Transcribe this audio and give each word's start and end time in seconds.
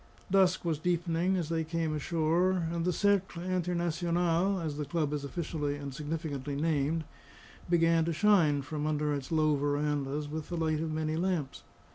Dusk 0.31 0.65
was 0.65 0.79
deepening 0.79 1.35
as 1.37 1.49
they 1.49 1.63
came 1.63 1.93
ashore; 1.95 2.53
and 2.71 2.85
the 2.85 2.91
Cercle 2.91 3.43
Internationale 3.43 4.59
(as 4.59 4.77
the 4.77 4.85
club 4.85 5.13
is 5.13 5.23
officially 5.23 5.75
and 5.75 5.93
significantly 5.93 6.55
named) 6.55 7.03
began 7.69 8.03
to 8.05 8.11
shine, 8.11 8.63
from 8.63 8.87
under 8.87 9.13
its 9.13 9.31
low 9.31 9.55
verandas, 9.55 10.27
with 10.27 10.49
the 10.49 10.57
light 10.57 10.79
of 10.79 10.91
many 10.91 11.15
lamps. 11.17 11.61